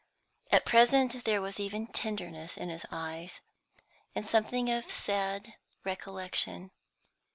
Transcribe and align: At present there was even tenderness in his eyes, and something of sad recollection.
At 0.51 0.65
present 0.65 1.25
there 1.25 1.43
was 1.43 1.59
even 1.59 1.85
tenderness 1.85 2.57
in 2.57 2.69
his 2.69 2.87
eyes, 2.89 3.39
and 4.15 4.25
something 4.25 4.67
of 4.71 4.91
sad 4.91 5.53
recollection. 5.85 6.71